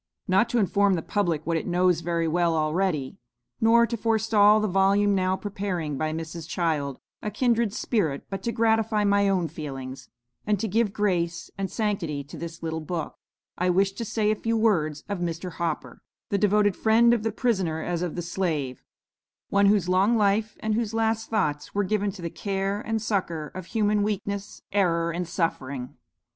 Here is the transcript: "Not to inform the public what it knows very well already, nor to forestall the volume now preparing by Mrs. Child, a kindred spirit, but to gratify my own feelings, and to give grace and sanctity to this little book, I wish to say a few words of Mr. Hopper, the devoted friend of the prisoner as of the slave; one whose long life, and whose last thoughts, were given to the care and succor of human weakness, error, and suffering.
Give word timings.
"Not 0.27 0.49
to 0.49 0.57
inform 0.57 0.95
the 0.95 1.03
public 1.03 1.45
what 1.45 1.57
it 1.57 1.67
knows 1.67 2.01
very 2.01 2.27
well 2.27 2.55
already, 2.57 3.19
nor 3.59 3.85
to 3.85 3.95
forestall 3.95 4.59
the 4.59 4.67
volume 4.67 5.13
now 5.13 5.35
preparing 5.35 5.95
by 5.95 6.11
Mrs. 6.11 6.49
Child, 6.49 6.99
a 7.21 7.29
kindred 7.29 7.71
spirit, 7.71 8.25
but 8.27 8.41
to 8.41 8.51
gratify 8.51 9.03
my 9.03 9.29
own 9.29 9.47
feelings, 9.47 10.09
and 10.43 10.59
to 10.59 10.67
give 10.67 10.91
grace 10.91 11.51
and 11.55 11.69
sanctity 11.69 12.23
to 12.23 12.35
this 12.35 12.63
little 12.63 12.79
book, 12.79 13.19
I 13.59 13.69
wish 13.69 13.91
to 13.91 14.03
say 14.03 14.31
a 14.31 14.35
few 14.35 14.57
words 14.57 15.03
of 15.07 15.19
Mr. 15.19 15.51
Hopper, 15.51 16.01
the 16.29 16.39
devoted 16.39 16.75
friend 16.75 17.13
of 17.13 17.21
the 17.21 17.31
prisoner 17.31 17.83
as 17.83 18.01
of 18.01 18.15
the 18.15 18.23
slave; 18.23 18.83
one 19.49 19.67
whose 19.67 19.87
long 19.87 20.17
life, 20.17 20.57
and 20.61 20.73
whose 20.73 20.95
last 20.95 21.29
thoughts, 21.29 21.75
were 21.75 21.83
given 21.83 22.09
to 22.13 22.23
the 22.23 22.31
care 22.31 22.81
and 22.81 23.03
succor 23.03 23.49
of 23.49 23.67
human 23.67 24.01
weakness, 24.01 24.63
error, 24.71 25.11
and 25.11 25.27
suffering. 25.27 25.95